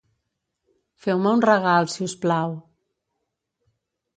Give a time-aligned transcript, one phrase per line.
[1.03, 2.57] Feu-me un regal, si us plau.